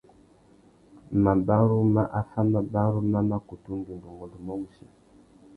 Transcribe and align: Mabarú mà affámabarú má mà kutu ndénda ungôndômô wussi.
Mabarú 1.23 1.79
mà 1.93 2.03
affámabarú 2.19 2.99
má 3.11 3.19
mà 3.29 3.37
kutu 3.47 3.71
ndénda 3.79 4.07
ungôndômô 4.11 4.53
wussi. 4.61 4.85